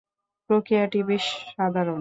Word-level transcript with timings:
প্রক্রিয়াটি 0.49 0.99
বেশ 1.03 1.25
সাধারণ। 1.49 1.89